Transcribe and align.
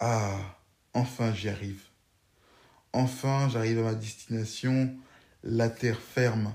Ah, 0.00 0.58
enfin 0.92 1.32
j'y 1.32 1.48
arrive. 1.48 1.82
Enfin 2.92 3.48
j'arrive 3.48 3.78
à 3.78 3.82
ma 3.82 3.94
destination, 3.94 4.96
la 5.44 5.68
terre 5.68 6.00
ferme, 6.00 6.52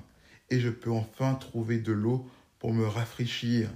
et 0.49 0.59
je 0.59 0.67
peux 0.67 0.91
enfin 0.91 1.35
trouver 1.35 1.79
de 1.79 1.93
l'eau 1.93 2.29
pour 2.59 2.73
me 2.73 2.85
rafraîchir, 2.85 3.69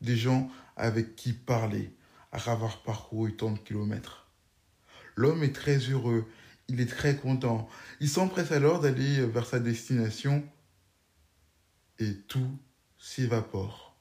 des 0.00 0.16
gens 0.16 0.48
avec 0.76 1.16
qui 1.16 1.32
parler, 1.32 1.92
à 2.30 2.36
avoir 2.48 2.84
parcouru 2.84 3.34
tant 3.34 3.50
de 3.50 3.58
kilomètres. 3.58 4.28
L'homme 5.16 5.42
est 5.42 5.54
très 5.54 5.78
heureux, 5.78 6.30
il 6.68 6.80
est 6.80 6.86
très 6.86 7.16
content, 7.16 7.68
il 7.98 8.08
s'empresse 8.08 8.52
alors 8.52 8.78
d'aller 8.78 9.26
vers 9.26 9.46
sa 9.46 9.58
destination, 9.58 10.44
et 11.98 12.14
tout 12.28 12.56
s'évapore, 13.02 13.96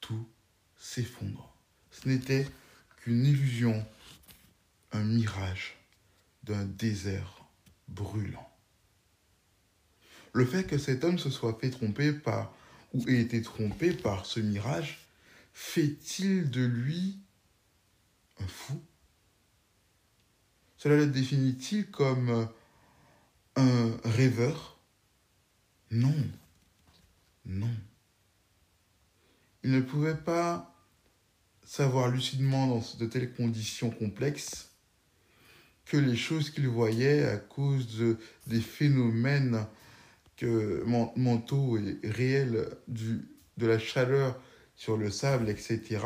tout 0.00 0.28
s'effondre. 0.76 1.56
Ce 1.90 2.06
n'était 2.06 2.46
qu'une 2.98 3.24
illusion, 3.24 3.84
un 4.92 5.02
mirage 5.02 5.74
d'un 6.42 6.66
désert 6.66 7.46
brûlant. 7.88 8.52
Le 10.34 10.44
fait 10.44 10.64
que 10.64 10.76
cet 10.76 11.02
homme 11.02 11.18
se 11.18 11.30
soit 11.30 11.58
fait 11.58 11.70
tromper 11.70 12.12
par, 12.12 12.54
ou 12.92 13.08
ait 13.08 13.20
été 13.20 13.40
trompé 13.40 13.94
par 13.94 14.26
ce 14.26 14.38
mirage, 14.38 15.08
fait-il 15.54 16.50
de 16.50 16.62
lui 16.62 17.18
un 18.38 18.46
fou? 18.46 18.82
Cela 20.76 20.96
le 20.96 21.06
définit-il 21.06 21.90
comme 21.90 22.50
un 23.56 23.96
rêveur? 24.04 24.78
Non, 25.90 26.14
non. 27.46 27.74
Il 29.64 29.70
ne 29.70 29.80
pouvait 29.80 30.14
pas 30.14 30.74
savoir 31.64 32.10
lucidement 32.10 32.66
dans 32.66 32.84
de 32.98 33.06
telles 33.06 33.32
conditions 33.32 33.88
complexes 33.88 34.70
que 35.86 35.96
les 35.96 36.16
choses 36.16 36.50
qu'il 36.50 36.68
voyait 36.68 37.24
à 37.24 37.38
cause 37.38 37.96
de, 37.96 38.18
des 38.46 38.60
phénomènes 38.60 39.66
mentaux 40.42 41.78
et 41.78 41.98
réels 42.04 42.76
de 42.88 43.66
la 43.66 43.78
chaleur 43.78 44.38
sur 44.76 44.98
le 44.98 45.10
sable, 45.10 45.48
etc., 45.48 46.00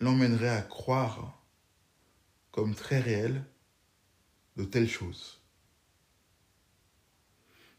l'emmènerait 0.00 0.48
à 0.48 0.62
croire 0.62 1.44
comme 2.50 2.74
très 2.74 3.00
réel 3.00 3.44
de 4.56 4.64
telles 4.64 4.88
choses. 4.88 5.40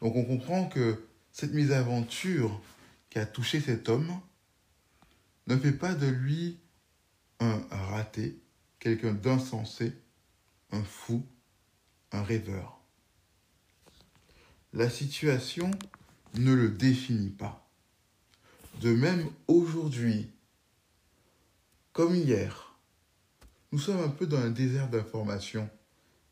Donc 0.02 0.16
on 0.16 0.26
comprend 0.26 0.68
que 0.68 1.08
cette 1.36 1.52
mésaventure 1.52 2.62
qui 3.10 3.20
a 3.20 3.26
touché 3.26 3.60
cet 3.60 3.90
homme 3.90 4.22
ne 5.48 5.58
fait 5.58 5.74
pas 5.74 5.94
de 5.94 6.08
lui 6.08 6.62
un 7.42 7.60
raté, 7.70 8.40
quelqu'un 8.80 9.12
d'insensé, 9.12 9.92
un 10.72 10.82
fou, 10.82 11.28
un 12.14 12.24
rêveur. 12.24 12.80
La 14.72 14.90
situation 14.90 15.72
ne 16.36 16.54
le 16.54 16.70
définit 16.70 17.32
pas. 17.32 17.70
De 18.80 18.96
même, 18.96 19.30
aujourd'hui, 19.50 20.32
comme 21.92 22.16
hier, 22.16 22.80
nous 23.74 23.80
sommes 23.80 24.00
un 24.00 24.10
peu 24.10 24.26
dans 24.26 24.40
un 24.40 24.52
désert 24.52 24.88
d'informations, 24.88 25.70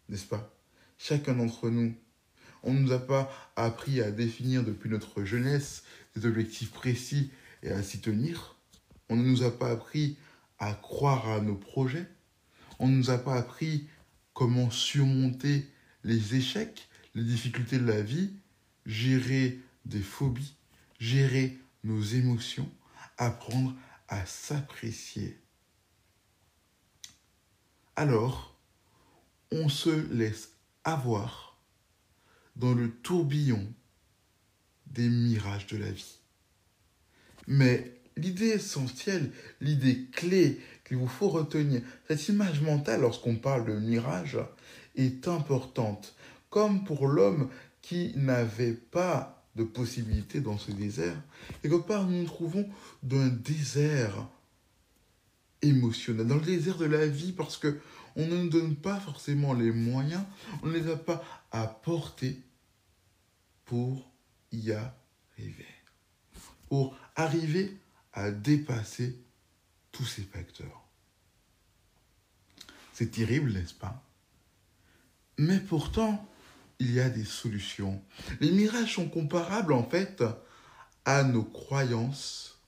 n'est-ce 0.08 0.28
pas? 0.28 0.56
Chacun 0.98 1.34
d'entre 1.34 1.70
nous. 1.70 1.94
On 2.64 2.74
ne 2.74 2.80
nous 2.80 2.92
a 2.94 3.00
pas 3.00 3.32
appris 3.56 4.02
à 4.02 4.12
définir 4.12 4.64
depuis 4.64 4.90
notre 4.90 5.24
jeunesse 5.24 5.84
des 6.16 6.26
objectifs 6.26 6.72
précis 6.72 7.32
et 7.62 7.70
à 7.72 7.84
s'y 7.84 8.00
tenir. 8.00 8.56
On 9.10 9.16
ne 9.16 9.24
nous 9.24 9.44
a 9.44 9.52
pas 9.52 9.72
appris 9.72 10.18
à 10.60 10.74
croire 10.74 11.30
à 11.30 11.42
nos 11.42 11.56
projets. 11.56 12.08
On 12.80 12.88
ne 12.88 12.96
nous 12.96 13.10
a 13.10 13.18
pas 13.18 13.36
appris 13.36 13.88
comment 14.34 14.72
surmonter 14.72 15.70
les 16.04 16.36
échecs, 16.36 16.88
les 17.16 17.24
difficultés 17.24 17.78
de 17.78 17.86
la 17.86 18.02
vie, 18.02 18.32
gérer 18.86 19.60
des 19.86 20.02
phobies, 20.02 20.56
gérer 21.00 21.60
nos 21.84 22.02
émotions, 22.02 22.70
apprendre 23.18 23.76
à 24.08 24.26
s'apprécier. 24.26 25.40
Alors, 27.96 28.58
on 29.52 29.70
se 29.70 29.90
laisse 30.14 30.54
avoir 30.84 31.53
dans 32.56 32.74
le 32.74 32.90
tourbillon 32.90 33.66
des 34.88 35.10
mirages 35.10 35.68
de 35.68 35.78
la 35.78 35.92
vie. 35.92 36.20
Mais 37.48 38.00
l'idée 38.16 38.50
essentielle, 38.50 39.32
l'idée 39.60 40.06
clé 40.12 40.60
qu'il 40.86 40.98
vous 40.98 41.08
faut 41.08 41.30
retenir, 41.30 41.82
cette 42.08 42.28
image 42.30 42.62
mentale 42.62 43.02
lorsqu'on 43.02 43.36
parle 43.36 43.66
de 43.66 43.74
mirage 43.74 44.38
est 44.96 45.28
importante. 45.28 46.16
Comme 46.50 46.84
pour 46.84 47.08
l'homme 47.08 47.50
qui 47.82 48.14
n'avait 48.16 48.74
pas 48.74 49.44
de 49.56 49.64
possibilité 49.64 50.42
dans 50.42 50.58
ce 50.58 50.72
désert, 50.72 51.20
quelque 51.62 51.76
part 51.76 52.06
nous 52.06 52.20
nous 52.20 52.26
trouvons 52.26 52.70
dans 53.02 53.20
un 53.20 53.28
désert 53.28 54.28
émotionnel, 55.62 56.28
dans 56.28 56.36
le 56.36 56.42
désert 56.42 56.78
de 56.78 56.86
la 56.86 57.08
vie, 57.08 57.32
parce 57.32 57.58
que 57.58 57.80
on 58.16 58.26
ne 58.28 58.38
nous 58.38 58.50
donne 58.50 58.76
pas 58.76 59.00
forcément 59.00 59.54
les 59.54 59.72
moyens, 59.72 60.24
on 60.62 60.68
ne 60.68 60.78
les 60.78 60.92
a 60.92 60.96
pas 60.96 61.24
apportés 61.52 62.42
pour 63.66 64.10
y 64.52 64.72
arriver, 64.72 65.68
pour 66.70 66.96
arriver 67.16 67.78
à 68.14 68.32
dépasser 68.32 69.18
tous 69.92 70.06
ces 70.06 70.24
facteurs. 70.24 70.84
C'est 72.94 73.12
terrible, 73.12 73.52
n'est-ce 73.54 73.74
pas? 73.74 74.04
Mais 75.38 75.60
pourtant, 75.60 76.30
il 76.80 76.92
y 76.92 77.00
a 77.00 77.10
des 77.10 77.26
solutions. 77.26 78.04
Les 78.40 78.52
mirages 78.52 78.96
sont 78.96 79.10
comparables 79.10 79.74
en 79.74 79.84
fait 79.84 80.24
à 81.06 81.24
nos 81.24 81.44
croyances 81.44 82.60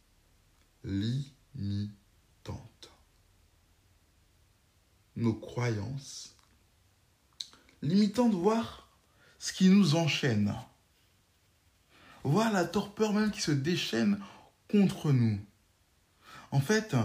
limitantes. 0.84 1.92
Nos 5.16 5.34
croyances 5.34 6.36
limitantes, 7.82 8.34
voir 8.34 8.90
ce 9.40 9.54
qui 9.54 9.70
nous 9.70 9.96
enchaîne. 9.96 10.54
Voir 12.24 12.52
la 12.52 12.66
torpeur 12.66 13.14
même 13.14 13.32
qui 13.32 13.42
se 13.42 13.52
déchaîne 13.52 14.20
contre 14.70 15.12
nous. 15.12 15.40
En 16.52 16.60
fait, 16.60 16.96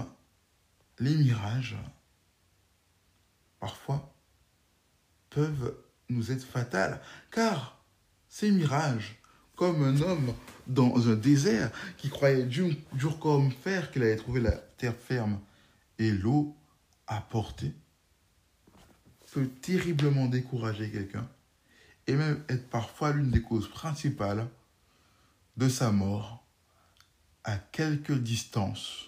les 0.98 1.15
mirages, 1.15 1.77
parfois, 3.59 4.15
peuvent 5.28 5.77
nous 6.09 6.33
être 6.33 6.45
fatales, 6.45 7.01
car 7.30 7.84
ces 8.28 8.51
mirages, 8.51 9.16
comme 9.54 9.83
un 9.83 10.01
homme 10.01 10.34
dans 10.66 11.09
un 11.09 11.16
désert 11.16 11.71
qui 11.98 12.09
croyait 12.09 12.45
dur, 12.45 12.74
comme 13.21 13.53
fer 13.53 13.91
qu'il 13.91 14.03
allait 14.03 14.16
trouver 14.16 14.41
la 14.41 14.53
terre 14.53 14.97
ferme 14.97 15.39
et 15.98 16.10
l'eau 16.10 16.56
à 17.06 17.21
portée, 17.21 17.74
peut 19.30 19.48
terriblement 19.48 20.27
décourager 20.27 20.91
quelqu'un 20.91 21.28
et 22.06 22.15
même 22.15 22.42
être 22.48 22.68
parfois 22.68 23.12
l'une 23.12 23.30
des 23.30 23.42
causes 23.42 23.71
principales 23.71 24.48
de 25.56 25.68
sa 25.68 25.92
mort 25.92 26.44
à 27.44 27.56
quelque 27.56 28.12
distance 28.12 29.06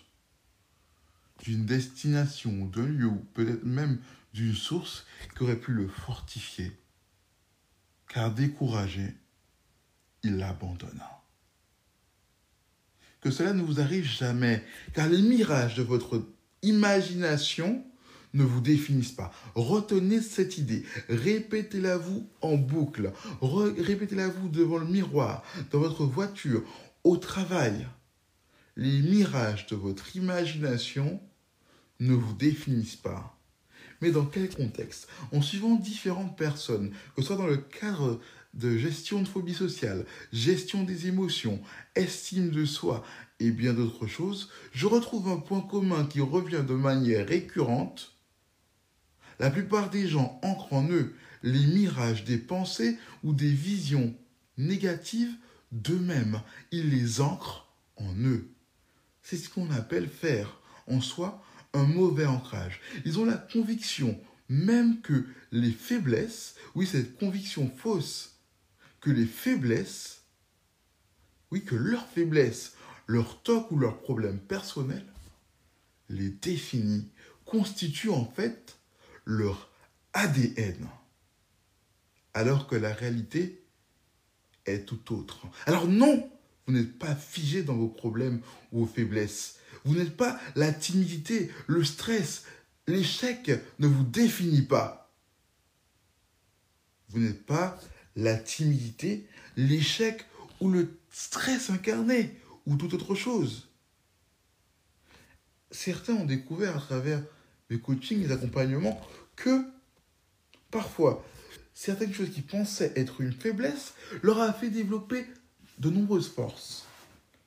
d'une 1.43 1.67
destination, 1.67 2.67
d'un 2.67 2.87
lieu, 2.87 3.11
peut-être 3.35 3.65
même 3.65 4.01
d'une 4.33 4.55
source 4.55 5.07
qui 5.35 5.43
aurait 5.43 5.59
pu 5.59 5.73
le 5.73 5.89
fortifier. 5.89 6.73
Car 8.09 8.33
découragé, 8.33 9.15
il 10.23 10.37
l'abandonna. 10.37 11.23
que 13.21 13.31
cela 13.31 13.53
ne 13.53 13.63
vous 13.63 13.81
arrive 13.81 14.05
jamais, 14.05 14.65
car 14.93 15.09
les 15.09 15.23
mirages 15.23 15.77
de 15.77 15.83
votre 15.83 16.29
imagination 16.63 17.85
ne 18.35 18.45
vous 18.45 18.61
définissent 18.61 19.13
pas. 19.13 19.33
Retenez 19.55 20.21
cette 20.21 20.59
idée, 20.59 20.85
répétez-la 21.09 21.99
vous 21.99 22.29
en 22.41 22.57
boucle, 22.57 23.13
répétez-la 23.41 24.29
vous 24.29 24.49
devant 24.49 24.79
le 24.79 24.87
miroir, 24.87 25.43
dans 25.71 25.81
votre 25.81 26.05
voiture, 26.05 26.63
au 27.05 27.17
travail. 27.17 27.87
Les 28.77 29.03
mirages 29.03 29.67
de 29.67 29.77
votre 29.77 30.17
imagination 30.17 31.21
ne 32.01 32.15
vous 32.15 32.35
définissent 32.35 32.97
pas. 32.97 33.39
Mais 34.01 34.11
dans 34.11 34.25
quel 34.25 34.49
contexte? 34.49 35.09
En 35.33 35.43
suivant 35.43 35.77
différentes 35.77 36.37
personnes, 36.37 36.91
que 37.15 37.23
ce 37.23 37.29
soit 37.29 37.37
dans 37.37 37.47
le 37.47 37.59
cadre 37.59 38.21
de 38.55 38.77
gestion 38.77 39.23
de 39.23 39.29
phobie 39.29 39.55
sociale, 39.55 40.05
gestion 40.33 40.83
des 40.83 41.07
émotions, 41.07 41.61
estime 41.95 42.51
de 42.51 42.65
soi 42.65 43.05
et 43.41 43.51
bien 43.51 43.73
d'autres 43.73 44.07
choses, 44.07 44.51
je 44.73 44.87
retrouve 44.87 45.29
un 45.29 45.37
point 45.37 45.61
commun 45.61 46.05
qui 46.05 46.21
revient 46.21 46.65
de 46.67 46.75
manière 46.75 47.27
récurrente. 47.27 48.17
La 49.43 49.51
plupart 49.51 49.91
des 49.91 50.07
gens 50.07 50.39
ancrent 50.45 50.73
en 50.73 50.89
eux 50.89 51.17
les 51.43 51.67
mirages 51.67 52.23
des 52.23 52.39
pensées 52.39 52.97
ou 53.25 53.35
des 53.35 53.51
visions 53.51 54.15
négatives 54.57 55.35
d'eux-mêmes. 55.73 56.41
Ils 56.71 56.91
les 56.91 57.21
ancrent 57.21 57.67
en 57.97 58.15
eux. 58.21 58.53
C'est 59.21 59.37
ce 59.37 59.49
qu'on 59.49 59.69
appelle 59.73 60.09
faire 60.09 60.61
en 60.87 61.01
soi 61.01 61.43
un 61.73 61.83
mauvais 61.83 62.25
ancrage. 62.25 62.81
Ils 63.05 63.19
ont 63.19 63.25
la 63.25 63.37
conviction 63.37 64.17
même 64.49 65.01
que 65.01 65.27
les 65.51 65.73
faiblesses, 65.73 66.55
oui, 66.77 66.87
cette 66.87 67.19
conviction 67.19 67.69
fausse, 67.69 68.37
que 69.01 69.11
les 69.11 69.27
faiblesses, 69.27 70.23
oui, 71.51 71.65
que 71.65 71.75
leurs 71.75 72.07
faiblesses, 72.07 72.75
leur 73.09 73.43
toc 73.43 73.73
ou 73.73 73.77
leurs 73.77 73.99
problèmes 74.03 74.39
personnels, 74.39 75.13
les 76.09 76.29
définit, 76.29 77.09
constituent 77.45 78.11
en 78.11 78.25
fait 78.25 78.79
leur 79.25 79.71
ADN. 80.13 80.89
Alors 82.35 82.67
que 82.67 82.77
la 82.77 82.93
réalité 82.93 83.65
est 84.67 84.85
tout 84.85 85.15
autre. 85.15 85.47
Alors 85.67 85.87
non, 85.87 86.31
vous 86.67 86.73
n'êtes 86.73 86.99
pas 86.99 87.15
figé 87.15 87.63
dans 87.63 87.75
vos 87.75 87.89
problèmes 87.89 88.41
ou 88.71 88.81
vos 88.81 88.93
faiblesses. 88.93 89.57
Vous 89.85 89.95
n'êtes 89.95 90.17
pas 90.17 90.39
la 90.55 90.73
timidité, 90.73 91.51
le 91.67 91.85
stress, 91.85 92.45
l'échec 92.87 93.51
ne 93.79 93.87
vous 93.87 94.05
définit 94.05 94.63
pas. 94.63 95.13
Vous 97.09 97.19
n'êtes 97.21 97.45
pas 97.45 97.79
la 98.17 98.37
timidité, 98.37 99.27
l'échec 99.57 100.25
ou 100.61 100.71
le 100.71 100.99
stress 101.11 101.71
incarné 101.71 102.39
ou 102.67 102.77
toute 102.77 102.95
autre 102.95 103.15
chose. 103.15 103.69
Certains 105.71 106.15
ont 106.15 106.25
découvert 106.25 106.77
à 106.77 106.81
travers 106.81 107.23
mes 107.73 107.79
coachings 107.79 108.21
et 108.21 108.29
les 108.29 108.33
accompagnements 108.33 109.01
que 109.37 109.65
parfois 110.71 111.25
certaines 111.75 112.13
choses 112.13 112.31
qui 112.31 112.43
pensaient 112.43 112.93
être 112.97 113.21
une 113.21 113.33
faiblesse 113.33 113.95
leur 114.23 114.41
a 114.41 114.53
fait 114.53 114.71
développer 114.71 115.27
de 115.79 115.91
nombreuses 115.91 116.29
forces. 116.29 116.87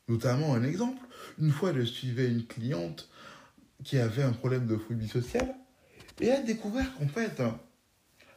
Notamment 0.08 0.54
un 0.54 0.64
exemple, 0.64 1.02
une 1.40 1.52
fois 1.52 1.74
je 1.74 1.82
suivais 1.82 2.28
une 2.28 2.46
cliente 2.46 3.10
qui 3.84 3.98
avait 3.98 4.24
un 4.24 4.34
problème 4.34 4.68
de 4.68 4.78
phobie 4.78 5.08
sociale 5.08 5.56
et 6.20 6.32
a 6.32 6.42
découvert 6.42 6.96
qu'en 6.98 7.08
fait, 7.08 7.42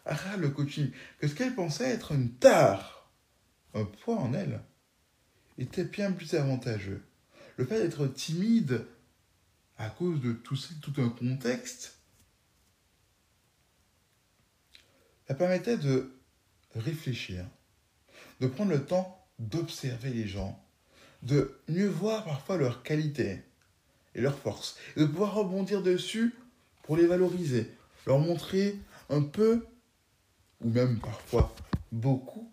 à 0.04 0.36
le 0.36 0.48
coaching, 0.48 0.90
que 1.18 1.28
ce 1.28 1.34
qu'elle 1.34 1.54
pensait 1.54 1.90
être 1.90 2.12
une 2.12 2.30
tare, 2.30 3.10
un 3.74 3.84
poids 3.84 4.16
en 4.16 4.34
elle, 4.34 4.60
était 5.58 5.84
bien 5.84 6.12
plus 6.12 6.34
avantageux. 6.34 7.02
Le 7.56 7.64
fait 7.64 7.80
d'être 7.80 8.06
timide 8.06 8.84
à 9.78 9.88
cause 9.90 10.20
de 10.20 10.32
tout, 10.32 10.58
tout 10.82 11.00
un 11.00 11.08
contexte, 11.08 11.98
elle 15.28 15.36
permettait 15.36 15.76
de 15.76 16.12
réfléchir, 16.74 17.44
de 18.40 18.46
prendre 18.46 18.72
le 18.72 18.84
temps 18.84 19.26
d'observer 19.38 20.10
les 20.10 20.26
gens, 20.26 20.62
de 21.22 21.60
mieux 21.68 21.88
voir 21.88 22.24
parfois 22.24 22.56
leurs 22.56 22.82
qualités 22.82 23.42
et 24.14 24.20
leurs 24.20 24.38
forces, 24.38 24.76
de 24.96 25.04
pouvoir 25.04 25.34
rebondir 25.34 25.82
dessus 25.82 26.34
pour 26.82 26.96
les 26.96 27.06
valoriser, 27.06 27.70
leur 28.06 28.18
montrer 28.18 28.76
un 29.10 29.22
peu, 29.22 29.66
ou 30.60 30.70
même 30.70 30.98
parfois 30.98 31.54
beaucoup, 31.92 32.52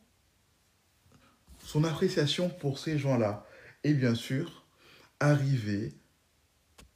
son 1.64 1.84
appréciation 1.84 2.50
pour 2.50 2.78
ces 2.78 3.00
gens-là. 3.00 3.48
Et 3.84 3.94
bien 3.94 4.16
sûr, 4.16 4.66
arriver, 5.20 5.94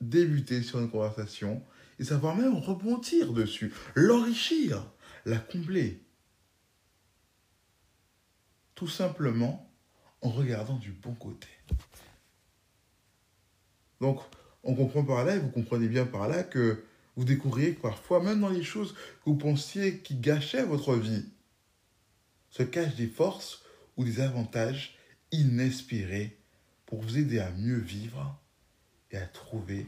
débuter 0.02 0.64
sur 0.64 0.80
une 0.80 0.90
conversation 0.90 1.64
et 2.00 2.04
savoir 2.04 2.36
même 2.36 2.56
rebondir 2.56 3.34
dessus, 3.34 3.74
l'enrichir, 3.96 4.84
la 5.26 5.38
combler. 5.38 6.02
Tout 8.76 8.88
simplement 8.88 9.70
en 10.22 10.30
regardant 10.30 10.78
du 10.78 10.92
bon 10.92 11.14
côté. 11.14 11.48
Donc, 14.00 14.22
on 14.64 14.76
comprend 14.76 15.04
par 15.04 15.26
là, 15.26 15.36
et 15.36 15.40
vous 15.40 15.50
comprenez 15.50 15.88
bien 15.88 16.06
par 16.06 16.28
là, 16.28 16.44
que 16.44 16.84
vous 17.16 17.26
découvriez 17.26 17.76
que 17.76 17.82
parfois, 17.82 18.22
même 18.24 18.40
dans 18.40 18.50
les 18.50 18.64
choses 18.64 18.94
que 18.94 19.30
vous 19.30 19.36
pensiez 19.36 20.00
qui 20.00 20.16
gâchaient 20.16 20.64
votre 20.64 20.96
vie, 20.96 21.26
se 22.50 22.64
cachent 22.64 22.96
des 22.96 23.08
forces 23.08 23.64
ou 23.98 24.04
des 24.04 24.22
avantages 24.22 24.98
inespérés 25.32 26.38
pour 26.86 27.02
vous 27.02 27.18
aider 27.18 27.40
à 27.40 27.52
mieux 27.52 27.78
vivre 27.78 28.40
et 29.12 29.18
à 29.18 29.26
trouver 29.26 29.86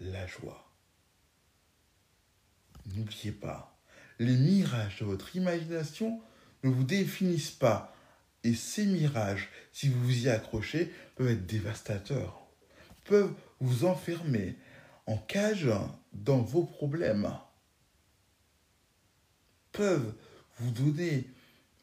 la 0.00 0.26
joie. 0.26 0.72
N'oubliez 2.94 3.32
pas, 3.32 3.78
les 4.18 4.36
mirages 4.36 5.00
de 5.00 5.04
votre 5.04 5.36
imagination 5.36 6.20
ne 6.64 6.70
vous 6.70 6.84
définissent 6.84 7.50
pas 7.50 7.94
et 8.44 8.54
ces 8.54 8.86
mirages, 8.86 9.48
si 9.72 9.88
vous 9.88 10.02
vous 10.04 10.24
y 10.24 10.28
accrochez, 10.28 10.92
peuvent 11.16 11.28
être 11.28 11.46
dévastateurs, 11.46 12.40
peuvent 13.04 13.34
vous 13.60 13.84
enfermer 13.84 14.56
en 15.06 15.18
cage 15.18 15.68
dans 16.12 16.38
vos 16.38 16.64
problèmes, 16.64 17.32
peuvent 19.72 20.14
vous 20.58 20.70
donner 20.70 21.28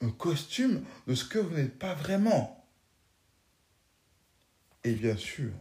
un 0.01 0.09
costume 0.09 0.83
de 1.07 1.15
ce 1.15 1.25
que 1.25 1.39
vous 1.39 1.55
n'êtes 1.55 1.77
pas 1.77 1.93
vraiment. 1.93 2.67
Et 4.83 4.93
bien 4.93 5.17
sûr, 5.17 5.51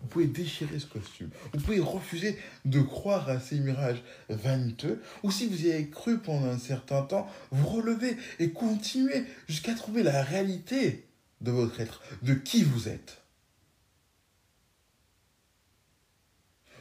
vous 0.00 0.08
pouvez 0.08 0.26
déchirer 0.26 0.78
ce 0.78 0.86
costume. 0.86 1.30
Vous 1.52 1.60
pouvez 1.60 1.80
refuser 1.80 2.38
de 2.64 2.80
croire 2.80 3.28
à 3.28 3.40
ces 3.40 3.58
mirages 3.58 4.02
vaniteux. 4.28 5.02
Ou 5.22 5.30
si 5.30 5.46
vous 5.46 5.66
y 5.66 5.72
avez 5.72 5.88
cru 5.88 6.18
pendant 6.18 6.46
un 6.46 6.58
certain 6.58 7.02
temps, 7.02 7.28
vous 7.50 7.66
relevez 7.66 8.16
et 8.38 8.50
continuez 8.50 9.24
jusqu'à 9.48 9.74
trouver 9.74 10.02
la 10.02 10.22
réalité 10.22 11.06
de 11.40 11.50
votre 11.50 11.80
être, 11.80 12.02
de 12.22 12.34
qui 12.34 12.62
vous 12.62 12.88
êtes. 12.88 13.22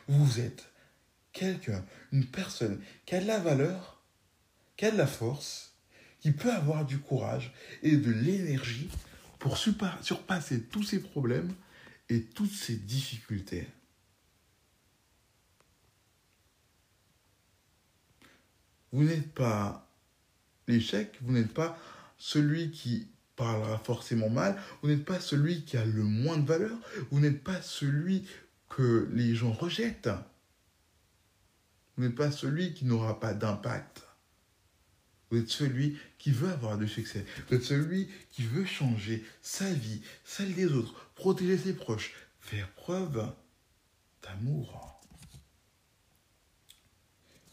Vous 0.07 0.39
êtes 0.39 0.69
quelqu'un, 1.34 1.84
une 2.12 2.25
personne 2.25 2.79
qui 3.05 3.15
a 3.15 3.22
de 3.22 3.27
la 3.27 3.39
valeur, 3.39 4.03
qui 4.77 4.86
a 4.86 4.91
de 4.91 4.98
la 4.98 5.07
force, 5.07 5.74
qui 6.19 6.31
peut 6.31 6.51
avoir 6.51 6.86
du 6.86 7.00
courage 7.00 7.53
et 7.84 7.98
de 7.98 8.12
l'énergie 8.12 8.89
pour 9.39 9.57
surpasser 9.57 10.63
tous 10.63 10.84
ces 10.84 11.00
problèmes 11.00 11.53
et 12.09 12.24
toutes 12.24 12.51
ces 12.51 12.75
difficultés. 12.75 13.67
Vous 18.91 19.03
n'êtes 19.03 19.33
pas 19.33 19.89
l'échec, 20.67 21.17
vous 21.21 21.33
n'êtes 21.33 21.53
pas 21.53 21.77
celui 22.17 22.71
qui 22.71 23.07
parlera 23.35 23.77
forcément 23.77 24.29
mal, 24.29 24.57
vous 24.81 24.88
n'êtes 24.88 25.03
pas 25.03 25.19
celui 25.19 25.65
qui 25.65 25.77
a 25.77 25.85
le 25.85 26.03
moins 26.03 26.38
de 26.38 26.47
valeur, 26.47 26.77
vous 27.12 27.19
n'êtes 27.19 27.43
pas 27.43 27.62
celui 27.62 28.25
que 28.69 29.09
les 29.13 29.35
gens 29.35 29.51
rejettent. 29.51 30.09
Vous 31.95 32.03
n'êtes 32.03 32.15
pas 32.15 32.31
celui 32.31 32.74
qui 32.74 32.85
n'aura 32.85 33.19
pas 33.19 33.33
d'impact. 33.33 34.04
Vous 35.29 35.39
êtes 35.39 35.50
celui 35.50 35.98
qui 36.17 36.32
veut 36.32 36.50
avoir 36.50 36.77
du 36.77 36.88
succès. 36.88 37.25
Vous 37.48 37.55
êtes 37.55 37.63
celui 37.63 38.10
qui 38.32 38.44
veut 38.44 38.65
changer 38.65 39.25
sa 39.41 39.72
vie, 39.72 40.01
celle 40.24 40.53
des 40.53 40.67
autres, 40.67 40.94
protéger 41.15 41.58
ses 41.58 41.74
proches, 41.74 42.13
faire 42.39 42.70
preuve 42.72 43.34
d'amour. 44.22 45.01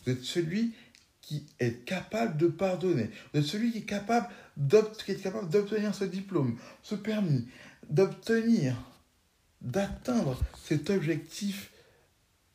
Vous 0.05 0.13
êtes 0.13 0.23
celui 0.23 0.75
qui 1.21 1.47
est 1.61 1.85
capable 1.85 2.37
de 2.37 2.49
pardonner. 2.49 3.11
Vous 3.33 3.41
êtes 3.41 3.47
celui 3.47 3.73
qui 3.73 3.79
est 3.79 3.83
capable 3.83 4.29
d'obtenir 4.57 5.95
ce 5.95 6.05
diplôme, 6.05 6.59
ce 6.83 6.95
permis, 6.95 7.49
d'obtenir, 7.89 8.77
d'atteindre 9.61 10.39
cet 10.63 10.91
objectif 10.91 11.71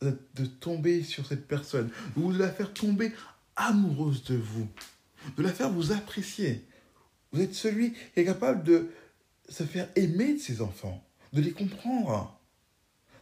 de 0.01 0.45
tomber 0.45 1.01
sur 1.03 1.25
cette 1.25 1.47
personne, 1.47 1.89
ou 2.15 2.31
de 2.31 2.37
la 2.37 2.51
faire 2.51 2.71
tomber 2.71 3.13
amoureuse 3.55 4.23
de 4.25 4.35
vous 4.35 4.67
de 5.35 5.43
la 5.43 5.53
faire 5.53 5.69
vous 5.69 5.91
apprécier. 5.91 6.67
Vous 7.31 7.41
êtes 7.41 7.53
celui 7.53 7.93
qui 7.93 8.19
est 8.21 8.25
capable 8.25 8.63
de 8.63 8.91
se 9.49 9.63
faire 9.63 9.89
aimer 9.95 10.33
de 10.33 10.39
ses 10.39 10.61
enfants, 10.61 11.03
de 11.33 11.41
les 11.41 11.51
comprendre. 11.51 12.33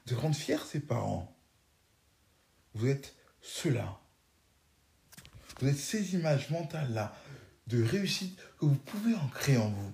de 0.05 0.13
rendre 0.13 0.35
fiers 0.35 0.63
ses 0.67 0.81
parents. 0.81 1.35
Vous 2.75 2.87
êtes 2.87 3.15
cela. 3.41 3.99
Vous 5.59 5.67
êtes 5.67 5.77
ces 5.77 6.13
images 6.13 6.51
mentales-là 6.51 7.15
de 7.67 7.81
réussite 7.81 8.37
que 8.59 8.65
vous 8.65 8.75
pouvez 8.75 9.15
ancrer 9.15 9.57
en 9.57 9.69
vous. 9.69 9.93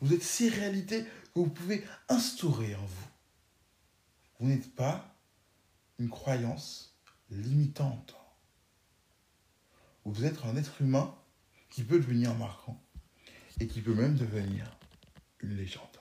Vous 0.00 0.14
êtes 0.14 0.22
ces 0.22 0.48
réalités 0.48 1.02
que 1.34 1.40
vous 1.40 1.50
pouvez 1.50 1.84
instaurer 2.08 2.74
en 2.76 2.84
vous. 2.84 3.08
Vous 4.38 4.48
n'êtes 4.48 4.74
pas 4.74 5.16
une 5.98 6.10
croyance 6.10 6.96
limitante. 7.30 8.14
Vous 10.04 10.24
êtes 10.24 10.44
un 10.44 10.56
être 10.56 10.80
humain 10.80 11.14
qui 11.70 11.84
peut 11.84 11.98
devenir 11.98 12.34
marquant 12.34 12.82
et 13.60 13.66
qui 13.66 13.80
peut 13.80 13.94
même 13.94 14.16
devenir 14.16 14.78
une 15.40 15.56
légende. 15.56 15.99